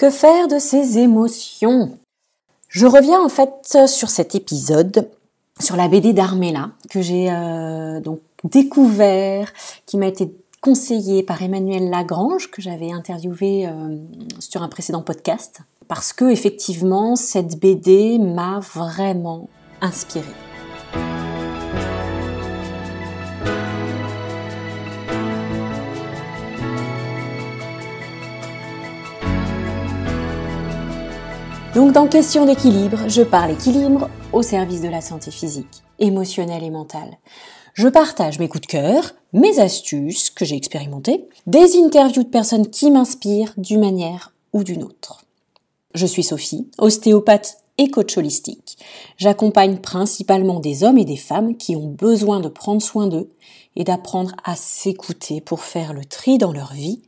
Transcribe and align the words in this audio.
Que 0.00 0.08
faire 0.08 0.48
de 0.48 0.58
ces 0.58 0.96
émotions? 0.96 1.98
Je 2.68 2.86
reviens 2.86 3.22
en 3.22 3.28
fait 3.28 3.76
sur 3.86 4.08
cet 4.08 4.34
épisode, 4.34 5.10
sur 5.60 5.76
la 5.76 5.88
BD 5.88 6.14
d'Armella, 6.14 6.70
que 6.88 7.02
j'ai 7.02 7.30
euh, 7.30 8.00
donc 8.00 8.20
découvert, 8.42 9.52
qui 9.84 9.98
m'a 9.98 10.06
été 10.06 10.34
conseillé 10.62 11.22
par 11.22 11.42
Emmanuel 11.42 11.90
Lagrange, 11.90 12.50
que 12.50 12.62
j'avais 12.62 12.90
interviewé 12.90 13.66
euh, 13.66 13.98
sur 14.38 14.62
un 14.62 14.68
précédent 14.68 15.02
podcast, 15.02 15.60
parce 15.86 16.14
que 16.14 16.30
effectivement 16.30 17.14
cette 17.14 17.60
BD 17.60 18.18
m'a 18.18 18.58
vraiment 18.60 19.50
inspirée. 19.82 20.24
Donc 31.80 31.92
dans 31.92 32.08
Question 32.08 32.44
d'équilibre, 32.44 33.08
je 33.08 33.22
parle 33.22 33.52
équilibre 33.52 34.10
au 34.34 34.42
service 34.42 34.82
de 34.82 34.88
la 34.88 35.00
santé 35.00 35.30
physique, 35.30 35.82
émotionnelle 35.98 36.62
et 36.62 36.68
mentale. 36.68 37.16
Je 37.72 37.88
partage 37.88 38.38
mes 38.38 38.48
coups 38.48 38.60
de 38.60 38.66
cœur, 38.66 39.14
mes 39.32 39.58
astuces 39.60 40.28
que 40.28 40.44
j'ai 40.44 40.56
expérimentées, 40.56 41.24
des 41.46 41.78
interviews 41.78 42.22
de 42.22 42.28
personnes 42.28 42.68
qui 42.68 42.90
m'inspirent 42.90 43.54
d'une 43.56 43.80
manière 43.80 44.34
ou 44.52 44.62
d'une 44.62 44.82
autre. 44.82 45.24
Je 45.94 46.04
suis 46.04 46.22
Sophie, 46.22 46.68
ostéopathe 46.76 47.56
et 47.78 47.88
coach 47.88 48.18
holistique. 48.18 48.76
J'accompagne 49.16 49.78
principalement 49.78 50.60
des 50.60 50.84
hommes 50.84 50.98
et 50.98 51.06
des 51.06 51.16
femmes 51.16 51.56
qui 51.56 51.76
ont 51.76 51.88
besoin 51.88 52.40
de 52.40 52.48
prendre 52.48 52.82
soin 52.82 53.06
d'eux 53.06 53.30
et 53.74 53.84
d'apprendre 53.84 54.32
à 54.44 54.54
s'écouter 54.54 55.40
pour 55.40 55.62
faire 55.64 55.94
le 55.94 56.04
tri 56.04 56.36
dans 56.36 56.52
leur 56.52 56.74
vie 56.74 57.00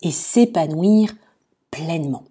et 0.00 0.10
s'épanouir 0.10 1.14
pleinement. 1.70 2.22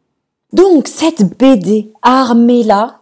Donc 0.54 0.88
cette 0.88 1.38
BD 1.38 1.92
Armella, 2.04 3.02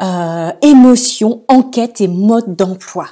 euh, 0.00 0.52
émotion, 0.62 1.42
enquête 1.48 2.00
et 2.00 2.06
mode 2.06 2.54
d'emploi. 2.54 3.08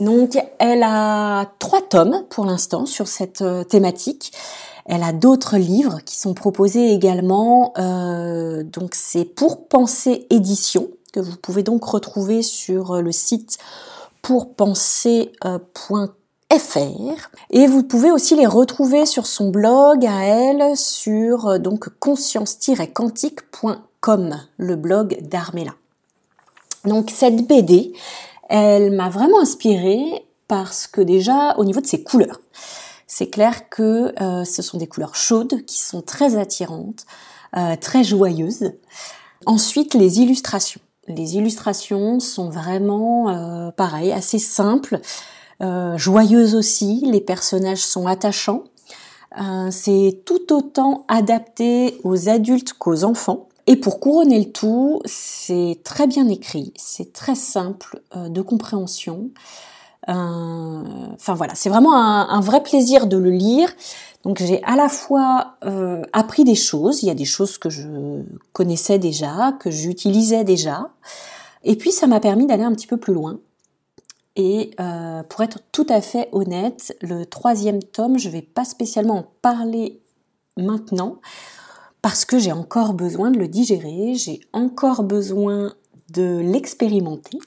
Donc 0.00 0.36
elle 0.58 0.82
a 0.82 1.46
trois 1.60 1.82
tomes 1.82 2.24
pour 2.28 2.44
l'instant 2.44 2.84
sur 2.84 3.06
cette 3.06 3.42
euh, 3.42 3.62
thématique. 3.62 4.32
Elle 4.86 5.04
a 5.04 5.12
d'autres 5.12 5.56
livres 5.56 6.00
qui 6.04 6.18
sont 6.18 6.34
proposés 6.34 6.92
également. 6.92 7.72
Euh, 7.78 8.64
donc 8.64 8.96
c'est 8.96 9.24
pour 9.24 9.68
penser 9.68 10.26
édition 10.30 10.88
que 11.12 11.20
vous 11.20 11.36
pouvez 11.36 11.62
donc 11.62 11.84
retrouver 11.84 12.42
sur 12.42 13.00
le 13.00 13.12
site 13.12 13.58
pourpenser.com 14.22 16.08
et 17.50 17.66
vous 17.66 17.82
pouvez 17.82 18.10
aussi 18.10 18.36
les 18.36 18.46
retrouver 18.46 19.06
sur 19.06 19.26
son 19.26 19.48
blog 19.48 20.04
à 20.04 20.24
elle 20.24 20.76
sur 20.76 21.48
euh, 21.48 21.58
donc 21.58 21.88
conscience-quantique.com, 21.98 24.38
le 24.58 24.76
blog 24.76 25.16
d'Armella. 25.22 25.72
Donc 26.84 27.10
cette 27.10 27.46
BD, 27.46 27.94
elle 28.50 28.92
m'a 28.92 29.08
vraiment 29.08 29.40
inspirée 29.40 30.26
parce 30.46 30.86
que 30.86 31.00
déjà 31.00 31.54
au 31.56 31.64
niveau 31.64 31.80
de 31.80 31.86
ses 31.86 32.02
couleurs, 32.02 32.42
c'est 33.06 33.30
clair 33.30 33.70
que 33.70 34.12
euh, 34.22 34.44
ce 34.44 34.60
sont 34.60 34.76
des 34.76 34.86
couleurs 34.86 35.14
chaudes 35.14 35.64
qui 35.64 35.80
sont 35.80 36.02
très 36.02 36.36
attirantes, 36.36 37.06
euh, 37.56 37.76
très 37.80 38.04
joyeuses. 38.04 38.72
Ensuite 39.46 39.94
les 39.94 40.20
illustrations. 40.20 40.82
Les 41.08 41.36
illustrations 41.36 42.20
sont 42.20 42.50
vraiment 42.50 43.30
euh, 43.30 43.70
pareil, 43.70 44.12
assez 44.12 44.38
simples. 44.38 45.00
Euh, 45.60 45.96
joyeuse 45.96 46.54
aussi, 46.54 47.02
les 47.06 47.20
personnages 47.20 47.84
sont 47.84 48.06
attachants. 48.06 48.64
Euh, 49.40 49.68
c'est 49.70 50.22
tout 50.26 50.52
autant 50.52 51.04
adapté 51.08 51.98
aux 52.04 52.28
adultes 52.28 52.72
qu'aux 52.74 53.04
enfants. 53.04 53.48
Et 53.66 53.76
pour 53.76 54.00
couronner 54.00 54.40
le 54.40 54.50
tout, 54.50 55.00
c'est 55.04 55.78
très 55.84 56.06
bien 56.06 56.28
écrit, 56.28 56.72
c'est 56.76 57.12
très 57.12 57.36
simple 57.36 58.02
euh, 58.16 58.28
de 58.28 58.42
compréhension. 58.42 59.30
Enfin 60.08 61.34
voilà, 61.34 61.54
c'est 61.54 61.68
vraiment 61.68 61.94
un, 61.94 62.40
vrai 62.40 62.60
plaisir 62.64 63.06
de 63.06 63.16
le 63.16 63.30
lire. 63.30 63.72
Donc 64.24 64.38
j'ai 64.38 64.60
à 64.64 64.74
la 64.74 64.88
fois 64.88 65.54
appris 66.12 66.42
des 66.42 66.56
choses, 66.56 67.04
il 67.04 67.06
y 67.06 67.10
a 67.10 67.14
des 67.14 67.24
choses 67.24 67.56
que 67.56 67.70
je 67.70 67.86
connaissais 68.52 68.98
déjà, 68.98 69.54
que 69.60 69.70
j'utilisais 69.70 70.42
déjà, 70.42 70.88
et 71.62 71.76
puis 71.76 71.92
ça 71.92 72.08
m'a 72.08 72.18
permis 72.18 72.46
d'aller 72.46 72.64
un 72.64 72.72
petit 72.72 72.88
peu 72.88 72.96
plus 72.96 73.14
loin 73.14 73.38
et 74.36 74.70
euh, 74.80 75.22
pour 75.24 75.42
être 75.42 75.60
tout 75.72 75.86
à 75.88 76.00
fait 76.00 76.28
honnête, 76.32 76.96
le 77.02 77.26
troisième 77.26 77.82
tome, 77.82 78.18
je 78.18 78.28
ne 78.28 78.32
vais 78.32 78.42
pas 78.42 78.64
spécialement 78.64 79.18
en 79.18 79.26
parler 79.42 80.00
maintenant 80.56 81.20
parce 82.00 82.24
que 82.24 82.38
j'ai 82.38 82.52
encore 82.52 82.94
besoin 82.94 83.30
de 83.30 83.38
le 83.38 83.46
digérer, 83.46 84.14
j'ai 84.14 84.40
encore 84.52 85.02
besoin 85.02 85.74
de 86.10 86.38
l'expérimenter. 86.38 87.38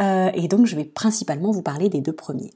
Euh, 0.00 0.30
et 0.34 0.48
donc 0.48 0.66
je 0.66 0.76
vais 0.76 0.84
principalement 0.84 1.50
vous 1.50 1.62
parler 1.62 1.88
des 1.88 2.00
deux 2.00 2.12
premiers. 2.12 2.52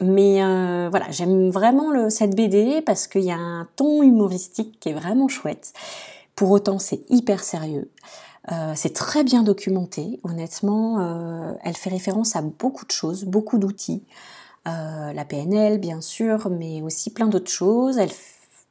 Mais 0.00 0.42
euh, 0.42 0.88
voilà, 0.90 1.10
j'aime 1.10 1.50
vraiment 1.50 2.10
cette 2.10 2.34
BD 2.34 2.82
parce 2.82 3.06
qu'il 3.06 3.22
y 3.22 3.30
a 3.30 3.36
un 3.38 3.68
ton 3.76 4.02
humoristique 4.02 4.80
qui 4.80 4.88
est 4.88 4.94
vraiment 4.94 5.28
chouette. 5.28 5.72
Pour 6.34 6.50
autant, 6.50 6.78
c'est 6.78 7.00
hyper 7.10 7.44
sérieux. 7.44 7.90
Euh, 8.52 8.72
c'est 8.74 8.92
très 8.92 9.24
bien 9.24 9.42
documenté, 9.42 10.20
honnêtement. 10.22 11.00
Euh, 11.00 11.52
elle 11.62 11.76
fait 11.76 11.90
référence 11.90 12.36
à 12.36 12.42
beaucoup 12.42 12.84
de 12.84 12.90
choses, 12.90 13.24
beaucoup 13.24 13.58
d'outils. 13.58 14.04
Euh, 14.68 15.12
la 15.12 15.24
PNL, 15.24 15.78
bien 15.78 16.00
sûr, 16.00 16.50
mais 16.50 16.82
aussi 16.82 17.10
plein 17.10 17.26
d'autres 17.26 17.50
choses. 17.50 17.98
Elle 17.98 18.10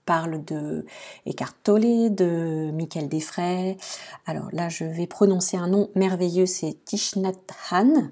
parle 0.06 0.44
de 0.46 0.86
Eckhart 1.26 1.56
Tolle, 1.64 2.14
de 2.14 2.72
Michael 2.74 3.10
Defray. 3.10 3.78
Alors 4.26 4.50
là, 4.52 4.70
je 4.70 4.84
vais 4.84 5.08
prononcer 5.08 5.58
un 5.58 5.68
nom 5.68 5.90
merveilleux, 5.96 6.46
c'est 6.46 6.78
Thich 6.86 7.16
Nhat 7.16 7.34
Hanh. 7.72 8.12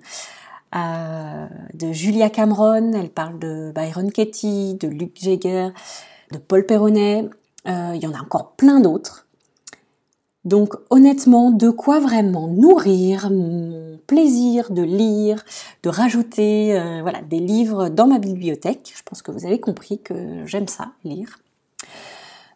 de 1.74 1.92
Julia 1.92 2.30
Cameron, 2.30 2.94
elle 2.94 3.10
parle 3.10 3.40
de 3.40 3.72
Byron 3.76 4.12
Katie, 4.12 4.76
de 4.76 4.88
Luc 4.88 5.18
Jagger, 5.22 5.70
de 6.32 6.38
Paul 6.38 6.66
Perronnet. 6.66 7.30
il 7.66 8.00
y 8.02 8.08
en 8.08 8.14
a 8.14 8.22
encore 8.22 8.54
plein 8.54 8.80
d'autres. 8.80 9.28
Donc 10.44 10.74
honnêtement, 10.90 11.52
de 11.52 11.70
quoi 11.70 12.00
vraiment 12.00 12.48
nourrir 12.48 13.30
mon 13.30 14.00
plaisir 14.08 14.72
de 14.72 14.82
lire, 14.82 15.46
de 15.84 15.90
rajouter 15.90 16.78
euh, 16.78 17.02
voilà, 17.02 17.22
des 17.22 17.40
livres 17.40 17.90
dans 17.90 18.08
ma 18.08 18.18
bibliothèque? 18.18 18.92
Je 18.96 19.04
pense 19.04 19.22
que 19.22 19.32
vous 19.32 19.46
avez 19.46 19.60
compris 19.60 20.00
que 20.00 20.46
j'aime 20.48 20.68
ça, 20.68 20.92
lire. 21.04 21.40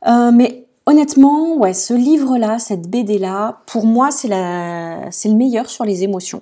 Euh, 0.07 0.31
mais 0.31 0.65
honnêtement, 0.87 1.61
ce 1.73 1.93
livre-là, 1.93 2.57
cette 2.57 2.89
BD-là, 2.89 3.59
pour 3.67 3.85
moi, 3.85 4.09
c'est 4.09 4.29
le 4.29 5.35
meilleur 5.35 5.69
sur 5.69 5.85
les 5.85 6.03
émotions. 6.03 6.41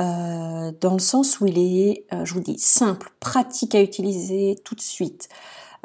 Euh, 0.00 0.72
dans 0.80 0.92
le 0.92 0.98
sens 0.98 1.40
où 1.40 1.46
il 1.46 1.58
est, 1.58 2.04
je 2.24 2.34
vous 2.34 2.40
dis, 2.40 2.58
simple, 2.58 3.10
pratique 3.20 3.74
à 3.74 3.82
utiliser 3.82 4.58
tout 4.64 4.74
de 4.74 4.80
suite. 4.80 5.28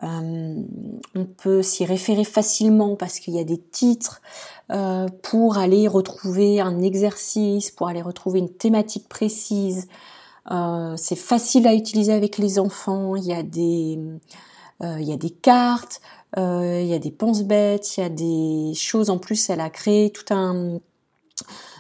Euh, 0.04 0.64
on 1.16 1.26
peut 1.26 1.62
s'y 1.62 1.86
référer 1.86 2.24
facilement 2.24 2.96
parce 2.96 3.20
qu'il 3.20 3.36
y 3.36 3.40
a 3.40 3.44
des 3.44 3.60
titres 3.60 4.22
euh, 4.72 5.08
pour 5.22 5.58
aller 5.58 5.88
retrouver 5.88 6.60
un 6.60 6.82
exercice, 6.82 7.70
pour 7.72 7.88
aller 7.88 8.02
retrouver 8.02 8.40
une 8.40 8.50
thématique 8.50 9.08
précise. 9.08 9.88
Euh, 10.50 10.96
c'est 10.98 11.16
facile 11.16 11.68
à 11.68 11.76
utiliser 11.76 12.14
avec 12.14 12.38
les 12.38 12.58
enfants. 12.58 13.16
Il 13.16 13.26
y 13.26 13.34
a 13.34 13.44
des, 13.44 14.00
il 14.82 15.04
y 15.04 15.14
a 15.14 15.18
des 15.18 15.30
cartes, 15.30 16.02
il 16.36 16.86
y 16.86 16.94
a 16.94 17.00
des 17.00 17.12
penses-bêtes, 17.12 17.98
il 17.98 18.02
y 18.02 18.04
a 18.04 18.10
des 18.10 18.74
choses 18.74 19.12
en 19.12 19.20
plus. 19.20 19.50
Elle 19.50 19.62
a 19.62 19.70
créé 19.70 20.12
tout 20.12 20.34
un 20.34 20.80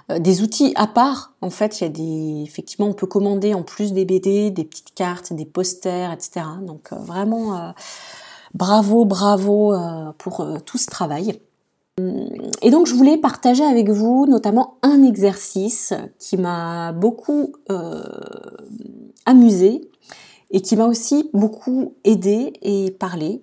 des 0.10 0.42
outils 0.42 0.74
à 0.76 0.88
part. 0.88 1.34
En 1.42 1.50
fait, 1.50 1.80
il 1.80 1.84
y 1.84 1.88
a 1.88 1.90
des, 1.90 2.44
effectivement, 2.44 2.88
on 2.88 2.94
peut 2.94 3.08
commander 3.08 3.54
en 3.54 3.64
plus 3.64 3.94
des 3.94 4.06
BD, 4.06 4.52
des 4.52 4.66
petites 4.66 4.94
cartes, 4.94 5.34
des 5.34 5.46
posters, 5.46 6.12
etc. 6.12 6.46
Donc 6.66 6.92
vraiment, 6.92 7.74
bravo, 8.54 9.06
bravo 9.06 9.74
euh, 9.74 10.12
pour 10.18 10.42
euh, 10.42 10.58
tout 10.66 10.78
ce 10.78 10.88
travail. 10.88 11.40
Et 12.62 12.72
donc 12.72 12.88
je 12.88 12.96
voulais 12.96 13.18
partager 13.18 13.64
avec 13.64 13.90
vous 13.90 14.26
notamment 14.26 14.78
un 14.82 15.04
exercice 15.04 15.94
qui 16.18 16.38
m'a 16.38 16.94
beaucoup 16.94 17.54
euh, 17.70 18.02
amusé 19.26 19.90
et 20.50 20.62
qui 20.62 20.76
m'a 20.78 20.86
aussi 20.86 21.30
beaucoup 21.34 21.96
aidé 22.04 22.54
et 22.62 22.92
parlé. 22.92 23.42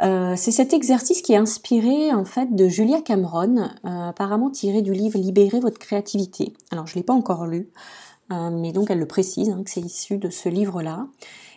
C'est 0.00 0.50
cet 0.50 0.72
exercice 0.72 1.20
qui 1.22 1.34
est 1.34 1.36
inspiré 1.36 2.12
en 2.12 2.24
fait 2.24 2.54
de 2.54 2.68
Julia 2.68 3.02
Cameron, 3.02 3.70
apparemment 3.84 4.50
tiré 4.50 4.80
du 4.82 4.92
livre 4.92 5.18
Libérer 5.18 5.60
votre 5.60 5.78
créativité. 5.78 6.54
Alors 6.70 6.86
je 6.86 6.94
l'ai 6.94 7.02
pas 7.02 7.12
encore 7.12 7.46
lu, 7.46 7.68
mais 8.30 8.72
donc 8.72 8.90
elle 8.90 8.98
le 8.98 9.06
précise 9.06 9.50
hein, 9.50 9.62
que 9.62 9.70
c'est 9.70 9.80
issu 9.80 10.18
de 10.18 10.30
ce 10.30 10.48
livre-là. 10.48 11.06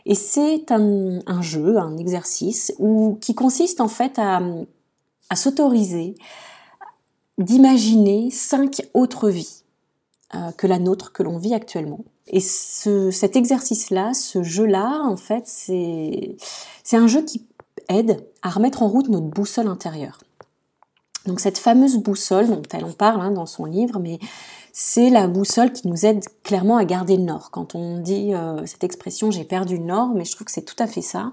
Et 0.06 0.16
c'est 0.16 0.72
un, 0.72 1.42
jeu, 1.42 1.78
un 1.78 1.98
exercice 1.98 2.74
qui 3.22 3.36
consiste 3.36 3.80
en 3.80 3.88
fait 3.88 4.20
à, 4.20 4.42
s'autoriser 5.36 6.16
d'imaginer 7.40 8.30
cinq 8.30 8.88
autres 8.94 9.30
vies 9.30 9.64
euh, 10.36 10.52
que 10.52 10.68
la 10.68 10.78
nôtre 10.78 11.12
que 11.12 11.24
l'on 11.24 11.40
vit 11.40 11.56
actuellement. 11.56 12.06
Et 12.28 12.40
ce, 12.40 13.10
cet 13.10 13.36
exercice-là, 13.36 14.14
ce 14.14 14.44
jeu-là, 14.44 15.02
en 15.04 15.18
fait, 15.18 15.44
c'est 15.48 16.38
un 16.92 17.08
jeu 17.08 17.24
qui 17.24 17.48
aide 17.90 18.26
à 18.42 18.50
remettre 18.50 18.84
en 18.84 18.88
route 18.88 19.10
notre 19.10 19.28
boussole 19.28 19.68
intérieure. 19.68 20.20
Donc 21.26 21.40
cette 21.40 21.58
fameuse 21.58 21.98
boussole 21.98 22.48
dont 22.48 22.62
elle 22.74 22.84
en 22.84 22.92
parle 22.92 23.22
hein, 23.22 23.32
dans 23.32 23.46
son 23.46 23.66
livre, 23.66 24.00
mais 24.00 24.20
c'est 24.74 25.10
la 25.10 25.28
boussole 25.28 25.72
qui 25.72 25.88
nous 25.88 26.06
aide 26.06 26.24
clairement 26.44 26.78
à 26.78 26.84
garder 26.84 27.16
le 27.16 27.24
nord. 27.24 27.50
Quand 27.52 27.76
on 27.76 28.00
dit 28.00 28.34
euh, 28.34 28.66
cette 28.66 28.84
expression 28.84 29.32
j'ai 29.32 29.46
perdu 29.46 29.78
le 29.78 29.86
nord, 29.86 30.10
mais 30.14 30.26
je 30.26 30.34
trouve 30.34 30.46
que 30.46 30.52
c'est 30.52 30.66
tout 30.66 30.76
à 30.80 30.88
fait 30.88 31.02
ça. 31.02 31.32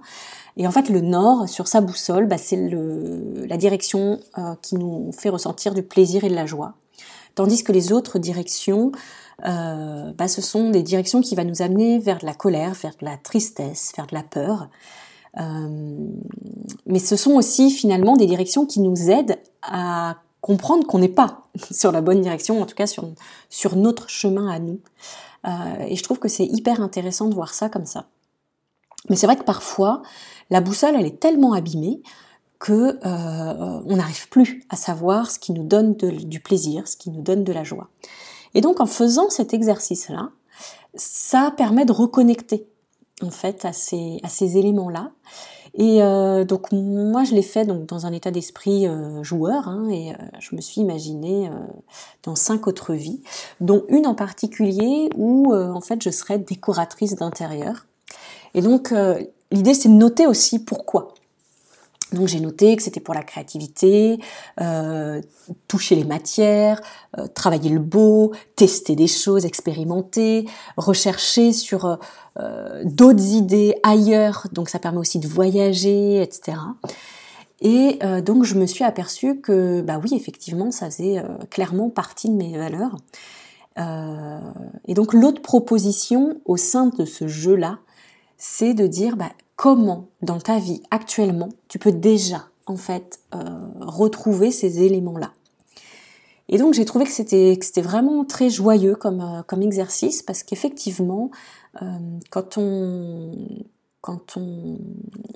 Et 0.56 0.66
en 0.66 0.70
fait 0.70 0.88
le 0.88 1.00
nord 1.00 1.48
sur 1.48 1.66
sa 1.66 1.80
boussole, 1.80 2.26
bah, 2.26 2.38
c'est 2.38 2.56
la 2.56 3.56
direction 3.56 4.20
euh, 4.38 4.54
qui 4.62 4.76
nous 4.76 5.10
fait 5.12 5.30
ressentir 5.30 5.74
du 5.74 5.82
plaisir 5.82 6.22
et 6.22 6.28
de 6.28 6.34
la 6.34 6.46
joie. 6.46 6.74
Tandis 7.34 7.64
que 7.64 7.72
les 7.72 7.92
autres 7.92 8.18
directions, 8.18 8.92
euh, 9.46 10.12
bah, 10.12 10.28
ce 10.28 10.42
sont 10.42 10.70
des 10.70 10.82
directions 10.82 11.20
qui 11.20 11.34
vont 11.34 11.44
nous 11.44 11.62
amener 11.62 11.98
vers 11.98 12.18
de 12.18 12.26
la 12.26 12.34
colère, 12.34 12.74
vers 12.74 12.94
de 13.00 13.04
la 13.04 13.16
tristesse, 13.16 13.92
vers 13.96 14.06
de 14.06 14.14
la 14.14 14.22
peur. 14.22 14.68
Mais 15.36 16.98
ce 16.98 17.16
sont 17.16 17.32
aussi 17.32 17.70
finalement 17.70 18.16
des 18.16 18.26
directions 18.26 18.66
qui 18.66 18.80
nous 18.80 19.10
aident 19.10 19.38
à 19.62 20.16
comprendre 20.40 20.86
qu'on 20.86 20.98
n'est 20.98 21.08
pas 21.08 21.48
sur 21.70 21.92
la 21.92 22.00
bonne 22.00 22.20
direction, 22.20 22.60
en 22.60 22.66
tout 22.66 22.74
cas 22.74 22.86
sur, 22.86 23.08
sur 23.48 23.76
notre 23.76 24.08
chemin 24.08 24.48
à 24.48 24.58
nous. 24.58 24.80
Euh, 25.46 25.84
et 25.86 25.96
je 25.96 26.02
trouve 26.02 26.18
que 26.18 26.28
c'est 26.28 26.44
hyper 26.44 26.80
intéressant 26.80 27.28
de 27.28 27.34
voir 27.34 27.54
ça 27.54 27.68
comme 27.68 27.86
ça. 27.86 28.06
Mais 29.08 29.16
c'est 29.16 29.26
vrai 29.26 29.36
que 29.36 29.44
parfois, 29.44 30.02
la 30.50 30.60
boussole, 30.60 30.94
elle 30.96 31.06
est 31.06 31.20
tellement 31.20 31.54
abîmée 31.54 32.02
que 32.58 32.98
euh, 33.06 33.80
on 33.86 33.96
n'arrive 33.96 34.28
plus 34.28 34.62
à 34.68 34.76
savoir 34.76 35.30
ce 35.30 35.38
qui 35.38 35.52
nous 35.52 35.64
donne 35.64 35.94
du 35.94 36.40
plaisir, 36.40 36.86
ce 36.86 36.96
qui 36.96 37.10
nous 37.10 37.22
donne 37.22 37.42
de 37.42 37.52
la 37.52 37.64
joie. 37.64 37.88
Et 38.52 38.60
donc 38.60 38.80
en 38.80 38.86
faisant 38.86 39.30
cet 39.30 39.54
exercice-là, 39.54 40.30
ça 40.94 41.54
permet 41.56 41.86
de 41.86 41.92
reconnecter 41.92 42.66
en 43.22 43.30
fait 43.30 43.64
à 43.64 43.72
ces, 43.72 44.20
à 44.22 44.28
ces 44.28 44.56
éléments-là 44.56 45.12
et 45.74 46.02
euh, 46.02 46.44
donc 46.44 46.72
moi 46.72 47.24
je 47.24 47.34
l'ai 47.34 47.42
fait 47.42 47.64
donc 47.64 47.86
dans 47.86 48.06
un 48.06 48.12
état 48.12 48.30
d'esprit 48.30 48.88
euh, 48.88 49.22
joueur 49.22 49.68
hein, 49.68 49.88
et 49.88 50.12
euh, 50.12 50.16
je 50.40 50.56
me 50.56 50.60
suis 50.60 50.80
imaginée 50.80 51.50
dans 52.24 52.34
cinq 52.34 52.66
autres 52.66 52.94
vies, 52.94 53.22
dont 53.60 53.84
une 53.88 54.06
en 54.06 54.14
particulier 54.14 55.08
où 55.16 55.54
en 55.54 55.80
fait 55.80 56.02
je 56.02 56.10
serais 56.10 56.38
décoratrice 56.38 57.14
d'intérieur. 57.14 57.86
Et 58.54 58.62
donc 58.62 58.92
l'idée 59.50 59.74
c'est 59.74 59.88
de 59.88 59.94
noter 59.94 60.26
aussi 60.26 60.58
pourquoi. 60.58 61.14
Donc 62.12 62.28
j'ai 62.28 62.40
noté 62.40 62.74
que 62.76 62.82
c'était 62.82 63.00
pour 63.00 63.14
la 63.14 63.22
créativité, 63.22 64.18
euh, 64.60 65.20
toucher 65.68 65.94
les 65.94 66.04
matières, 66.04 66.80
euh, 67.18 67.26
travailler 67.28 67.70
le 67.70 67.78
beau, 67.78 68.32
tester 68.56 68.96
des 68.96 69.06
choses, 69.06 69.46
expérimenter, 69.46 70.46
rechercher 70.76 71.52
sur 71.52 71.98
euh, 72.38 72.82
d'autres 72.84 73.24
idées 73.24 73.76
ailleurs. 73.82 74.46
Donc 74.52 74.68
ça 74.68 74.78
permet 74.78 74.98
aussi 74.98 75.18
de 75.18 75.28
voyager, 75.28 76.22
etc. 76.22 76.58
Et 77.62 77.98
donc 78.24 78.44
je 78.44 78.54
me 78.54 78.64
suis 78.64 78.84
aperçue 78.84 79.38
que 79.38 79.82
bah 79.82 80.00
oui 80.02 80.14
effectivement 80.14 80.70
ça 80.70 80.86
faisait 80.86 81.22
clairement 81.50 81.90
partie 81.90 82.30
de 82.30 82.34
mes 82.34 82.56
valeurs. 82.56 82.96
et 84.88 84.94
donc 84.94 85.12
l'autre 85.12 85.42
proposition 85.42 86.40
au 86.46 86.56
sein 86.56 86.86
de 86.86 87.04
ce 87.04 87.28
jeu-là, 87.28 87.80
c'est 88.40 88.72
de 88.72 88.86
dire 88.86 89.16
bah, 89.16 89.30
comment 89.54 90.08
dans 90.22 90.40
ta 90.40 90.58
vie 90.58 90.82
actuellement 90.90 91.50
tu 91.68 91.78
peux 91.78 91.92
déjà 91.92 92.46
en 92.66 92.76
fait 92.76 93.20
euh, 93.34 93.38
retrouver 93.80 94.50
ces 94.50 94.82
éléments-là. 94.82 95.32
Et 96.48 96.58
donc 96.58 96.74
j'ai 96.74 96.84
trouvé 96.84 97.04
que 97.04 97.10
c'était 97.12 97.82
vraiment 97.82 98.24
très 98.24 98.48
joyeux 98.48 98.96
comme 98.96 99.20
euh, 99.20 99.60
exercice 99.60 100.22
parce 100.22 100.42
qu'effectivement 100.42 101.30
euh, 101.82 101.86
quand 102.30 102.56
on 102.56 103.32
quand 104.00 104.38
on 104.38 104.78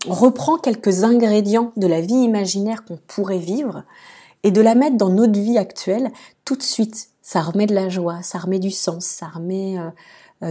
reprend 0.06 0.56
quelques 0.56 1.04
ingrédients 1.04 1.72
de 1.76 1.86
la 1.86 2.00
vie 2.00 2.14
imaginaire 2.14 2.86
qu'on 2.86 2.96
pourrait 2.96 3.38
vivre 3.38 3.84
et 4.42 4.50
de 4.50 4.62
la 4.62 4.74
mettre 4.74 4.96
dans 4.96 5.10
notre 5.10 5.38
vie 5.38 5.58
actuelle, 5.58 6.10
tout 6.46 6.56
de 6.56 6.62
suite, 6.62 7.10
ça 7.20 7.42
remet 7.42 7.66
de 7.66 7.74
la 7.74 7.90
joie, 7.90 8.22
ça 8.22 8.38
remet 8.38 8.58
du 8.58 8.70
sens, 8.70 9.04
ça 9.04 9.26
remet 9.26 9.76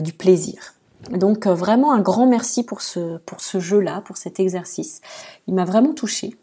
du 0.03 0.13
plaisir. 0.13 0.75
Donc 1.11 1.47
euh, 1.47 1.53
vraiment 1.53 1.94
un 1.94 2.01
grand 2.01 2.27
merci 2.27 2.63
pour 2.63 2.81
ce, 2.81 3.17
pour 3.19 3.41
ce 3.41 3.59
jeu-là, 3.59 4.01
pour 4.01 4.17
cet 4.17 4.39
exercice. 4.39 5.01
Il 5.47 5.53
m'a 5.53 5.65
vraiment 5.65 5.94
touchée. 5.94 6.35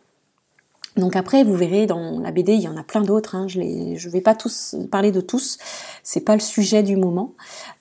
Donc 0.97 1.17
après, 1.17 1.45
vous 1.45 1.55
verrez 1.55 1.87
dans 1.87 2.19
la 2.19 2.33
BD, 2.33 2.55
il 2.55 2.63
y 2.63 2.69
en 2.69 2.77
a 2.77 2.83
plein 2.83 3.03
d'autres. 3.03 3.37
Hein. 3.37 3.47
Je 3.49 3.61
ne 3.61 4.11
vais 4.11 4.21
pas 4.21 4.35
tous 4.35 4.75
parler 4.91 5.13
de 5.13 5.21
tous. 5.21 5.59
C'est 6.03 6.21
pas 6.21 6.35
le 6.35 6.41
sujet 6.41 6.83
du 6.83 6.97
moment, 6.97 7.35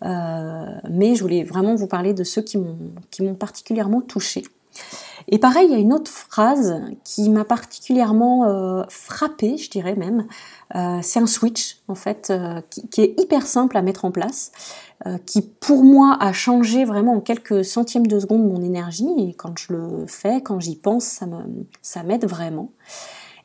euh, 0.06 0.66
mais 0.90 1.16
je 1.16 1.22
voulais 1.22 1.44
vraiment 1.44 1.76
vous 1.76 1.88
parler 1.88 2.14
de 2.14 2.24
ceux 2.24 2.44
qui 2.44 2.58
m'ont 2.58 3.36
particulièrement 3.36 4.02
touchée. 4.02 4.44
Et 5.28 5.40
pareil, 5.40 5.68
il 5.68 5.72
y 5.72 5.76
a 5.76 5.80
une 5.80 5.92
autre 5.92 6.10
phrase 6.10 6.82
qui 7.04 7.30
m'a 7.30 7.46
particulièrement 7.46 8.46
euh, 8.46 8.84
frappée, 8.90 9.58
je 9.58 9.70
dirais 9.70 9.96
même. 9.96 10.28
C'est 11.02 11.20
un 11.20 11.26
switch 11.26 11.80
en 11.88 11.96
fait 11.96 12.32
qui, 12.70 13.02
est 13.02 13.20
hyper 13.20 13.48
simple 13.48 13.76
à 13.76 13.82
mettre 13.82 14.06
en 14.06 14.12
place, 14.12 14.52
qui 15.26 15.42
pour 15.42 15.84
moi 15.84 16.18
a 16.20 16.34
changé 16.34 16.84
vraiment 16.84 17.14
en 17.14 17.20
quelques 17.22 17.64
centièmes 17.64 18.08
de 18.08 18.20
seconde 18.20 18.46
mon 18.46 18.62
énergie. 18.62 19.08
Et 19.18 19.34
quand 19.34 19.58
je 19.58 19.74
le 19.74 20.06
fais, 20.08 20.42
quand 20.42 20.60
j'y 20.60 20.76
pense, 20.76 21.06
ça 21.06 21.26
ça 21.82 22.04
m'aide 22.04 22.26
vraiment. 22.26 22.72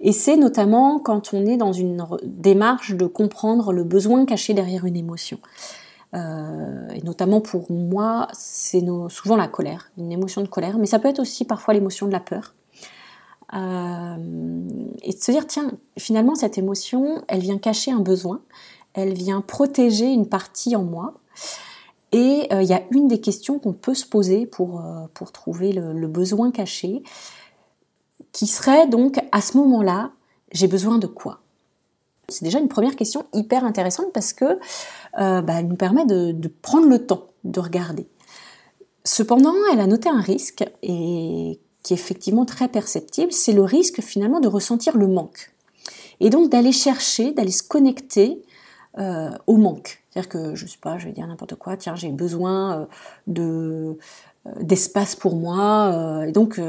Et 0.01 0.13
c'est 0.13 0.37
notamment 0.37 0.99
quand 0.99 1.33
on 1.33 1.47
est 1.47 1.57
dans 1.57 1.73
une 1.73 2.05
démarche 2.25 2.95
de 2.95 3.07
comprendre 3.07 3.73
le 3.73 3.85
besoin 3.85 4.27
caché 4.27 4.53
derrière 4.53 4.85
une 4.85 4.97
émotion. 4.97 5.39
Euh, 6.15 6.89
et 6.95 7.03
notamment 7.03 7.41
pour 7.41 7.71
moi, 7.73 8.29
c'est 8.33 8.85
souvent 9.09 9.37
la 9.37 9.49
colère, 9.49 9.91
une 9.99 10.13
émotion 10.13 10.43
de 10.43 10.47
colère, 10.47 10.79
mais 10.79 10.87
ça 10.87 10.99
peut 10.99 11.09
être 11.09 11.21
aussi 11.21 11.45
parfois 11.45 11.75
l'émotion 11.75 12.07
de 12.07 12.13
la 12.13 12.21
peur. 12.21 12.55
Euh, 13.55 14.17
et 15.03 15.13
de 15.13 15.19
se 15.19 15.31
dire, 15.31 15.47
tiens, 15.47 15.71
finalement, 15.99 16.35
cette 16.35 16.59
émotion, 16.59 17.23
elle 17.29 17.41
vient 17.41 17.59
cacher 17.59 17.91
un 17.91 18.01
besoin, 18.01 18.41
elle 18.95 19.15
vient 19.15 19.41
protéger 19.41 20.13
une 20.13 20.29
partie 20.29 20.77
en 20.77 20.85
moi. 20.85 21.15
Et 22.13 22.47
euh, 22.53 22.63
il 22.63 22.69
y 22.69 22.75
a 22.75 22.83
une 22.91 23.09
des 23.09 23.21
questions 23.21 23.59
qu'on 23.59 23.73
peut 23.73 23.95
se 23.95 24.07
poser 24.07 24.47
pour, 24.47 24.83
pour 25.15 25.33
trouver 25.33 25.73
le 25.73 26.07
besoin 26.07 26.51
caché, 26.51 27.03
qui 28.33 28.47
serait 28.47 28.87
donc, 28.87 29.19
à 29.33 29.41
ce 29.41 29.57
moment-là, 29.57 30.13
j'ai 30.53 30.69
besoin 30.69 30.99
de 30.99 31.07
quoi? 31.07 31.41
C'est 32.29 32.45
déjà 32.45 32.59
une 32.59 32.69
première 32.69 32.97
question 32.97 33.25
hyper 33.33 33.65
intéressante 33.65 34.13
parce 34.13 34.33
que 34.33 34.59
euh, 35.19 35.43
bah, 35.43 35.63
nous 35.63 35.77
permet 35.77 36.07
de, 36.07 36.49
prendre 36.63 36.89
le 36.89 37.07
temps 37.07 37.27
de 37.45 37.61
regarder. 37.61 38.09
Cependant, 39.05 39.55
elle 39.73 39.81
a 39.81 39.87
noté 39.87 40.09
un 40.09 40.21
risque 40.21 40.65
et 40.83 41.61
qui 41.83 41.93
est 41.93 41.97
effectivement 41.97 42.47
très 42.47 42.69
perceptible, 42.69 43.31
c'est 43.31 43.53
le 43.53 43.63
risque 43.63 44.01
finalement 44.01 44.41
de 44.41 44.49
ressentir 44.49 44.97
le 44.97 45.07
manque. 45.07 45.53
Et 46.21 46.31
donc 46.31 46.51
d'aller 46.51 46.73
chercher, 46.73 47.33
d'aller 47.33 47.51
se 47.51 47.63
connecter 47.63 48.41
euh, 48.99 49.31
au 49.47 49.57
manque. 49.57 50.03
C'est-à-dire 50.11 50.29
que, 50.29 50.55
je 50.55 50.67
sais 50.67 50.79
pas, 50.81 50.99
je 50.99 51.07
vais 51.07 51.13
dire 51.13 51.27
n'importe 51.27 51.57
quoi, 51.57 51.77
tiens, 51.77 51.95
j'ai 51.97 52.11
besoin 52.11 52.81
euh, 52.81 52.87
de 53.27 53.99
d'espace 54.61 55.17
pour 55.17 55.37
moi, 55.37 56.23
et 56.27 56.33
donc 56.33 56.61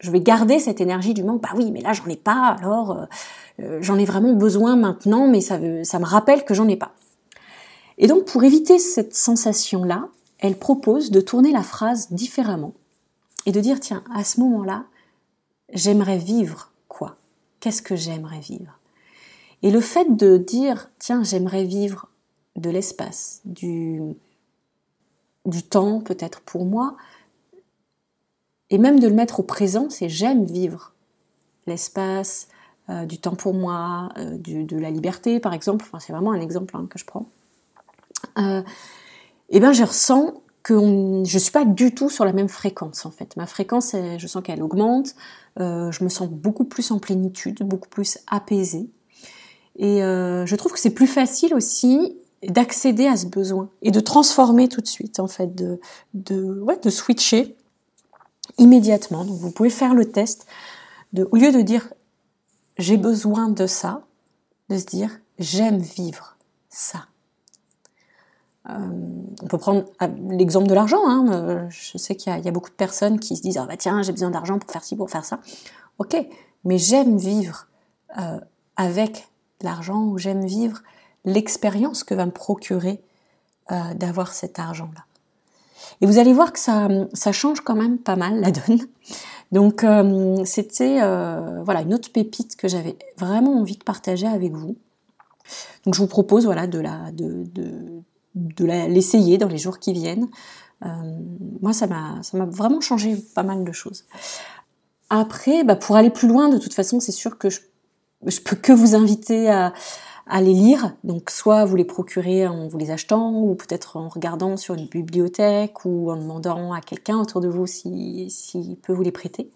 je 0.00 0.10
vais 0.10 0.20
garder 0.20 0.58
cette 0.58 0.80
énergie 0.80 1.14
du 1.14 1.22
manque. 1.22 1.40
Bah 1.40 1.50
oui, 1.54 1.70
mais 1.70 1.80
là 1.80 1.92
j'en 1.92 2.06
ai 2.06 2.16
pas, 2.16 2.56
alors 2.58 3.06
euh, 3.60 3.78
j'en 3.80 3.98
ai 3.98 4.04
vraiment 4.04 4.32
besoin 4.32 4.74
maintenant, 4.74 5.28
mais 5.28 5.40
ça, 5.40 5.58
ça 5.84 6.00
me 6.00 6.04
rappelle 6.04 6.44
que 6.44 6.54
j'en 6.54 6.66
ai 6.66 6.76
pas. 6.76 6.92
Et 7.98 8.08
donc 8.08 8.24
pour 8.24 8.42
éviter 8.42 8.80
cette 8.80 9.14
sensation-là, 9.14 10.08
elle 10.40 10.56
propose 10.56 11.10
de 11.10 11.20
tourner 11.20 11.52
la 11.52 11.62
phrase 11.62 12.10
différemment 12.10 12.72
et 13.46 13.52
de 13.52 13.60
dire, 13.60 13.78
tiens, 13.78 14.02
à 14.14 14.24
ce 14.24 14.40
moment-là, 14.40 14.84
j'aimerais 15.72 16.18
vivre 16.18 16.72
quoi? 16.88 17.16
Qu'est-ce 17.60 17.82
que 17.82 17.96
j'aimerais 17.96 18.40
vivre? 18.40 18.78
Et 19.64 19.70
le 19.70 19.80
fait 19.80 20.14
de 20.14 20.36
dire, 20.36 20.90
tiens, 20.98 21.24
j'aimerais 21.24 21.64
vivre 21.64 22.10
de 22.54 22.68
l'espace, 22.68 23.40
du, 23.46 24.14
temps 25.70 26.02
peut-être 26.02 26.42
pour 26.42 26.66
moi, 26.66 26.98
et 28.68 28.76
même 28.76 29.00
de 29.00 29.08
le 29.08 29.14
mettre 29.14 29.40
au 29.40 29.42
présent, 29.42 29.88
c'est 29.88 30.10
j'aime 30.10 30.44
vivre 30.44 30.92
l'espace, 31.66 32.48
euh, 32.90 33.06
du 33.06 33.18
temps 33.18 33.36
pour 33.36 33.54
moi, 33.54 34.10
euh, 34.18 34.36
de 34.36 34.76
la 34.76 34.90
liberté 34.90 35.40
par 35.40 35.54
exemple, 35.54 35.86
c'est 35.98 36.12
vraiment 36.12 36.32
un 36.32 36.40
exemple 36.42 36.76
hein, 36.76 36.86
que 36.90 36.98
je 36.98 37.06
prends, 37.06 37.26
euh, 38.36 38.62
et 39.48 39.60
ben 39.60 39.72
je 39.72 39.82
ressens 39.82 40.42
que 40.62 40.74
je 40.74 41.22
je 41.24 41.38
suis 41.38 41.52
pas 41.52 41.64
du 41.64 41.94
tout 41.94 42.10
sur 42.10 42.26
la 42.26 42.34
même 42.34 42.50
fréquence 42.50 43.06
en 43.06 43.10
fait. 43.10 43.34
Ma 43.36 43.46
fréquence, 43.46 43.96
je 44.18 44.26
sens 44.26 44.42
qu'elle 44.42 44.62
augmente, 44.62 45.14
je 45.56 46.04
me 46.04 46.08
sens 46.10 46.28
beaucoup 46.28 46.64
plus 46.64 46.90
en 46.90 46.98
plénitude, 46.98 47.62
beaucoup 47.62 47.88
plus 47.88 48.18
apaisée, 48.26 48.90
et 49.76 50.00
je 50.00 50.54
trouve 50.56 50.72
que 50.72 50.78
c'est 50.78 50.90
plus 50.90 51.06
facile 51.06 51.54
aussi 51.54 52.16
d'accéder 52.42 53.06
à 53.06 53.16
ce 53.16 53.26
besoin 53.26 53.68
et 53.82 53.90
de 53.90 54.00
transformer 54.00 54.68
tout 54.68 54.80
de 54.80 54.86
suite 54.86 55.18
en 55.20 55.26
fait, 55.26 55.54
de 55.54 56.60
ouais, 56.60 56.78
de 56.78 56.90
switcher 56.90 57.56
immédiatement. 58.58 59.24
Donc 59.24 59.38
vous 59.38 59.50
pouvez 59.50 59.70
faire 59.70 59.94
le 59.94 60.10
test 60.10 60.46
de 61.12 61.28
au 61.30 61.36
lieu 61.36 61.52
de 61.52 61.60
dire 61.60 61.92
j'ai 62.76 62.96
besoin 62.96 63.48
de 63.48 63.66
ça, 63.66 64.02
de 64.68 64.78
se 64.78 64.84
dire 64.84 65.10
j'aime 65.38 65.78
vivre 65.78 66.36
ça. 66.68 67.06
Euh, 68.70 68.72
on 69.42 69.46
peut 69.46 69.58
prendre 69.58 69.84
ah, 69.98 70.08
l'exemple 70.30 70.68
de 70.68 70.74
l'argent. 70.74 71.06
Hein. 71.06 71.26
Euh, 71.32 71.66
je 71.68 71.98
sais 71.98 72.16
qu'il 72.16 72.32
y, 72.32 72.48
a 72.48 72.50
beaucoup 72.50 72.70
de 72.70 72.74
personnes 72.74 73.20
qui 73.20 73.36
se 73.36 73.42
disent 73.42 73.58
ah 73.58 73.66
bah 73.66 73.76
tiens 73.76 74.02
j'ai 74.02 74.12
besoin 74.12 74.30
d'argent 74.30 74.58
pour 74.58 74.70
faire 74.70 74.84
ci 74.84 74.96
pour 74.96 75.10
faire 75.10 75.24
ça. 75.24 75.40
Ok, 75.98 76.16
mais 76.64 76.78
j'aime 76.78 77.18
vivre 77.18 77.66
euh, 78.18 78.40
avec 78.76 79.28
l'argent, 79.64 80.04
où 80.04 80.18
j'aime 80.18 80.44
vivre 80.46 80.82
l'expérience 81.24 82.04
que 82.04 82.14
va 82.14 82.26
me 82.26 82.30
procurer 82.30 83.00
euh, 83.72 83.94
d'avoir 83.94 84.32
cet 84.32 84.58
argent-là. 84.58 85.04
Et 86.00 86.06
vous 86.06 86.18
allez 86.18 86.32
voir 86.32 86.52
que 86.52 86.58
ça, 86.58 86.88
ça 87.12 87.32
change 87.32 87.60
quand 87.60 87.74
même 87.74 87.98
pas 87.98 88.16
mal 88.16 88.40
la 88.40 88.50
donne. 88.50 88.80
Donc 89.52 89.84
euh, 89.84 90.44
c'était 90.44 91.00
euh, 91.02 91.62
voilà 91.62 91.82
une 91.82 91.94
autre 91.94 92.10
pépite 92.10 92.56
que 92.56 92.68
j'avais 92.68 92.96
vraiment 93.16 93.58
envie 93.58 93.76
de 93.76 93.84
partager 93.84 94.26
avec 94.26 94.52
vous. 94.52 94.76
Donc 95.84 95.94
je 95.94 96.00
vous 96.00 96.06
propose 96.06 96.44
voilà 96.46 96.66
de 96.66 96.78
la 96.78 97.10
de, 97.12 97.44
de, 98.34 98.64
l'essayer 98.64 99.38
dans 99.38 99.48
les 99.48 99.58
jours 99.58 99.78
qui 99.78 99.92
viennent. 99.92 100.28
Moi 101.60 101.72
ça 101.72 101.86
m'a 101.86 102.22
ça 102.22 102.36
m'a 102.36 102.46
vraiment 102.46 102.80
changé 102.80 103.16
pas 103.34 103.42
mal 103.42 103.64
de 103.64 103.72
choses. 103.72 104.04
Après, 105.10 105.64
bah, 105.64 105.76
pour 105.76 105.96
aller 105.96 106.10
plus 106.10 106.28
loin, 106.28 106.48
de 106.48 106.58
toute 106.58 106.74
façon, 106.74 106.98
c'est 106.98 107.12
sûr 107.12 107.38
que 107.38 107.50
je, 107.50 107.60
je 108.26 108.40
peux 108.40 108.56
que 108.56 108.72
vous 108.72 108.94
inviter 108.94 109.50
à, 109.50 109.72
les 110.40 110.54
lire. 110.54 110.94
Donc 111.04 111.30
soit 111.30 111.64
vous 111.64 111.76
les 111.76 111.84
procurez 111.84 112.46
en 112.46 112.68
vous 112.68 112.78
les 112.78 112.90
achetant, 112.90 113.32
ou 113.32 113.54
peut-être 113.54 113.96
en 113.96 114.08
regardant 114.08 114.56
sur 114.56 114.74
une 114.74 114.86
bibliothèque, 114.86 115.84
ou 115.84 116.10
en 116.10 116.16
demandant 116.16 116.72
à 116.72 116.80
quelqu'un 116.80 117.18
autour 117.18 117.40
de 117.40 117.48
vous 117.48 117.66
s'il 117.66 118.30
si, 118.30 118.78
peut 118.82 118.92
vous 118.92 119.02
les 119.02 119.12
prêter. 119.12 119.50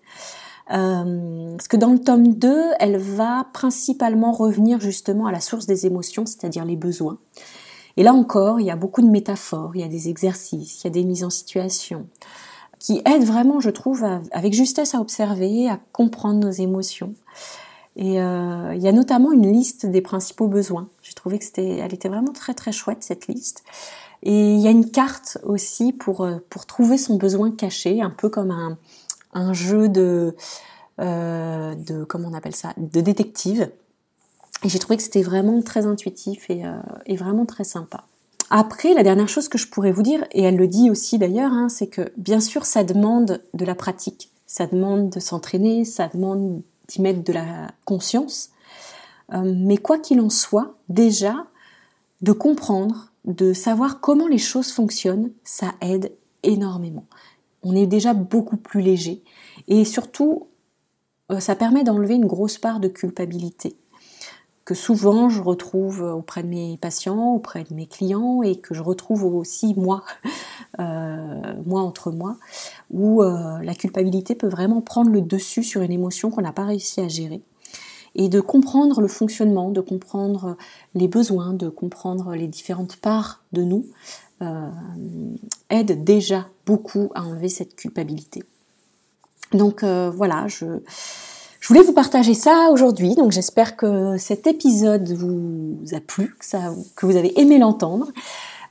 Euh, 0.71 1.53
parce 1.53 1.69
que 1.69 1.79
dans 1.79 1.93
le 1.93 1.99
tome 1.99 2.35
2, 2.35 2.73
elle 2.79 2.99
va 2.99 3.47
principalement 3.55 4.33
revenir 4.33 4.81
justement 4.81 5.27
à 5.27 5.33
la 5.33 5.41
source 5.41 5.65
des 5.67 5.87
émotions, 5.87 6.27
c'est-à-dire 6.27 6.67
les 6.67 6.77
besoins. 6.77 7.19
Et 7.97 8.03
là 8.03 8.13
encore, 8.13 8.61
il 8.61 8.67
y 8.67 8.71
a 8.71 8.77
beaucoup 8.77 9.01
de 9.01 9.09
métaphores, 9.09 9.73
il 9.75 9.81
y 9.81 9.85
a 9.85 9.89
des 9.89 10.09
exercices, 10.09 10.83
il 10.83 10.85
y 10.85 10.89
a 10.89 10.91
des 10.91 11.05
mises 11.05 11.25
en 11.25 11.31
situation 11.31 12.07
qui 12.79 13.03
aident 13.05 13.25
vraiment, 13.25 13.61
je 13.61 13.71
trouve, 13.71 14.07
avec 14.31 14.53
justesse 14.53 14.95
à 14.95 15.01
observer, 15.01 15.69
à 15.69 15.81
comprendre 15.93 16.39
nos 16.39 16.51
émotions. 16.51 17.15
Et 17.99 18.23
euh, 18.23 18.75
il 18.77 18.81
y 18.81 18.87
a 18.87 18.93
notamment 18.93 19.33
une 19.33 19.53
liste 19.53 19.85
des 19.85 20.01
principaux 20.01 20.47
besoins. 20.47 20.89
J'ai 21.03 21.15
trouvé 21.15 21.39
que 21.41 21.45
c'était, 21.45 21.79
elle 21.79 21.93
était 21.93 22.09
vraiment 22.09 22.33
très 22.33 22.55
très 22.55 22.71
chouette 22.71 23.03
cette 23.03 23.27
liste. 23.27 23.65
Et 24.23 24.55
il 24.55 24.61
y 24.61 24.69
a 24.69 24.71
une 24.71 24.91
carte 24.91 25.39
aussi 25.43 25.93
pour 25.93 26.25
euh, 26.25 26.37
pour 26.49 26.65
trouver 26.65 26.97
son 26.97 27.17
besoin 27.17 27.51
caché, 27.51 28.01
un 28.01 28.11
peu 28.11 28.29
comme 28.29 28.53
un 28.53 28.79
un 29.35 29.53
jeu 29.53 29.89
de 29.89 30.37
euh, 31.01 31.75
de 31.75 32.05
comment 32.05 32.29
on 32.29 32.35
appelle 32.35 32.55
ça, 32.55 32.73
de 32.77 33.01
détective. 33.01 33.69
Et 34.65 34.69
j'ai 34.69 34.79
trouvé 34.79 34.97
que 34.97 35.03
c'était 35.03 35.23
vraiment 35.23 35.61
très 35.61 35.85
intuitif 35.87 36.51
et, 36.51 36.63
et, 37.07 37.15
vraiment 37.15 37.47
très 37.47 37.63
sympa. 37.63 38.03
Après, 38.51 38.93
la 38.93 39.05
dernière 39.05 39.29
chose 39.29 39.49
que 39.49 39.57
je 39.57 39.69
pourrais 39.69 39.93
vous 39.93 40.03
dire, 40.03 40.25
et 40.33 40.43
elle 40.43 40.57
le 40.57 40.67
dit 40.67 40.91
aussi 40.91 41.17
d'ailleurs, 41.17 41.53
hein, 41.53 41.69
c'est 41.69 41.87
que 41.87 42.13
bien 42.17 42.41
sûr 42.41 42.65
ça 42.67 42.83
demande 42.83 43.41
de 43.55 43.65
la 43.65 43.77
pratique, 43.77 44.33
ça 44.49 44.67
demande 44.67 45.11
de 45.11 45.21
s'entraîner, 45.21 45.85
ça 45.85 46.09
demande 46.13 46.63
d'y 46.89 47.03
mettre 47.03 47.23
de 47.23 47.33
la 47.33 47.69
conscience. 47.85 48.51
Euh, 49.33 49.55
mais 49.57 49.77
quoi 49.77 49.99
qu'il 49.99 50.21
en 50.21 50.31
soit, 50.31 50.77
déjà, 50.89 51.47
de 52.23 52.33
comprendre, 52.33 53.13
de 53.25 53.53
savoir 53.53 54.01
comment 54.01 54.27
les 54.27 54.39
choses 54.39 54.73
fonctionnent, 54.73 55.31
ça 55.45 55.75
aide 55.81 56.13
énormément. 56.43 57.07
On 57.63 57.75
est 57.75 57.87
déjà 57.87 58.15
beaucoup 58.15 58.57
plus 58.57 58.81
léger. 58.81 59.23
Et 59.67 59.85
surtout, 59.85 60.47
euh, 61.31 61.41
ça 61.41 61.57
permet 61.57 61.85
d'enlever 61.85 62.15
une 62.15 62.27
grosse 62.27 62.59
part 62.59 62.81
de 62.81 62.89
culpabilité 62.89 63.77
souvent 64.75 65.29
je 65.29 65.41
retrouve 65.41 66.03
auprès 66.03 66.43
de 66.43 66.49
mes 66.49 66.77
patients, 66.77 67.35
auprès 67.35 67.65
de 67.65 67.75
mes 67.75 67.87
clients 67.87 68.43
et 68.43 68.57
que 68.57 68.75
je 68.75 68.83
retrouve 68.83 69.25
aussi 69.25 69.75
moi, 69.75 70.05
euh, 70.81 71.55
moi 71.67 71.83
entre 71.83 72.11
moi, 72.11 72.37
où 72.91 73.23
euh, 73.23 73.59
la 73.63 73.75
culpabilité 73.75 74.35
peut 74.35 74.49
vraiment 74.49 74.81
prendre 74.81 75.11
le 75.11 75.21
dessus 75.21 75.63
sur 75.63 75.83
une 75.83 75.93
émotion 75.93 76.31
qu'on 76.31 76.43
n'a 76.43 76.53
pas 76.53 76.65
réussi 76.65 77.01
à 77.01 77.09
gérer. 77.09 77.43
Et 78.15 78.29
de 78.29 78.41
comprendre 78.41 79.01
le 79.01 79.09
fonctionnement, 79.09 79.71
de 79.71 79.81
comprendre 79.81 80.57
les 80.95 81.09
besoins, 81.09 81.53
de 81.53 81.69
comprendre 81.69 82.35
les 82.35 82.49
différentes 82.49 82.97
parts 82.97 83.43
de 83.53 83.63
nous, 83.63 83.87
euh, 84.43 84.71
aide 85.71 86.05
déjà 86.05 86.49
beaucoup 86.67 87.11
à 87.15 87.23
enlever 87.23 87.49
cette 87.49 87.77
culpabilité. 87.77 88.43
Donc 89.53 89.83
voilà, 89.83 90.47
je, 90.49 90.81
je 91.61 91.69
voulais 91.69 91.83
vous 91.83 91.93
partager 91.93 92.35
ça 92.35 92.71
aujourd'hui, 92.73 93.15
donc 93.17 93.33
j'espère 93.33 93.77
que 93.77 94.17
cet 94.17 94.47
épisode 94.47 95.13
vous 95.13 95.77
a 95.93 96.01
plu, 96.01 96.35
que, 96.95 97.07
vous 97.07 97.17
avez 97.17 97.39
aimé 97.41 97.59
l'entendre. 97.59 98.13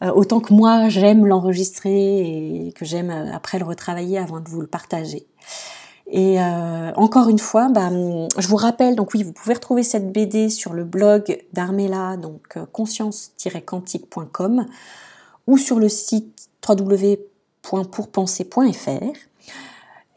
Euh, 0.03 0.11
autant 0.13 0.39
que 0.39 0.53
moi, 0.53 0.89
j'aime 0.89 1.25
l'enregistrer 1.25 2.19
et 2.19 2.71
que 2.73 2.85
j'aime 2.85 3.09
euh, 3.09 3.33
après 3.33 3.57
le 3.59 3.65
retravailler 3.65 4.19
avant 4.19 4.39
de 4.39 4.47
vous 4.47 4.61
le 4.61 4.67
partager. 4.67 5.25
Et 6.09 6.39
euh, 6.39 6.93
encore 6.95 7.27
une 7.29 7.39
fois, 7.39 7.67
bah, 7.69 7.89
je 8.37 8.47
vous 8.47 8.55
rappelle, 8.55 8.95
donc 8.95 9.13
oui, 9.13 9.23
vous 9.23 9.33
pouvez 9.33 9.55
retrouver 9.55 9.83
cette 9.83 10.13
BD 10.13 10.49
sur 10.49 10.71
le 10.73 10.85
blog 10.85 11.43
d'Armela, 11.51 12.15
donc 12.15 12.57
conscience-quantique.com 12.71 14.65
ou 15.47 15.57
sur 15.57 15.79
le 15.79 15.89
site 15.89 16.47
www.pourpenser.fr. 16.67 19.17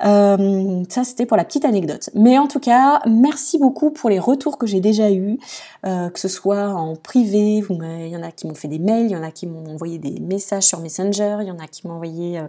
Euh, 0.06 0.84
ça, 0.89 1.04
c'était 1.04 1.25
pour 1.25 1.38
la 1.38 1.46
petite 1.46 1.66
anecdote. 1.66 2.12
Mais 2.13 2.38
en 2.38 2.48
tout 2.48 2.60
cas, 2.60 3.01
merci 3.08 3.58
beaucoup 3.58 3.89
pour 3.89 4.10
les 4.10 4.20
retours 4.20 4.60
que 4.60 4.68
j'ai 4.68 4.80
déjà 4.80 5.12
eus, 5.12 5.39
euh, 5.86 6.10
que 6.10 6.20
ce 6.20 6.27
soit 6.27 6.70
en 6.70 6.96
privé, 6.96 7.63
il 7.70 8.08
y 8.08 8.18
en 8.18 8.22
a 8.22 8.32
qui 8.32 8.46
m'ont 8.48 8.54
fait 8.54 8.68
des 8.68 8.80
mails, 8.80 9.08
il 9.08 9.12
y 9.12 9.16
en 9.16 9.24
a 9.24 9.32
qui 9.32 9.48
m'ont 9.48 9.66
envoyé 9.74 9.98
des 9.98 10.20
messages 10.20 10.63
sur 10.63 10.80
Messenger, 10.82 11.38
il 11.42 11.48
y 11.48 11.51
en 11.51 11.58
a 11.58 11.68
qui 11.68 11.88
m'ont 11.88 11.96
envoyé, 11.96 12.39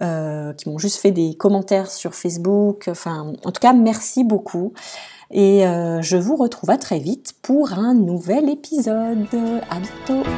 qui 0.00 0.68
m'ont 0.68 0.78
juste 0.78 0.98
fait 0.98 1.10
des 1.10 1.34
commentaires 1.36 1.90
sur 1.90 2.14
Facebook. 2.14 2.90
En 3.06 3.32
tout 3.32 3.60
cas, 3.60 3.72
merci 3.72 4.24
beaucoup. 4.24 4.74
Et 5.30 5.62
je 5.62 6.16
vous 6.16 6.36
retrouve 6.36 6.68
à 6.68 6.76
très 6.76 6.98
vite 6.98 7.32
pour 7.40 7.72
un 7.72 7.94
nouvel 7.94 8.50
épisode. 8.50 9.26
À 9.70 9.78
bientôt. 9.78 10.28